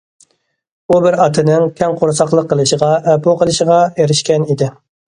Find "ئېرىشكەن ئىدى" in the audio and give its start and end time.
3.97-4.75